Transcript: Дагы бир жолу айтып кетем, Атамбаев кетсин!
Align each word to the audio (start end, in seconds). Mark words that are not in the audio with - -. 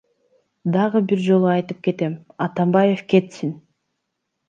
Дагы 0.75 1.01
бир 1.11 1.21
жолу 1.27 1.51
айтып 1.57 1.85
кетем, 1.89 2.17
Атамбаев 2.49 3.07
кетсин! 3.15 3.57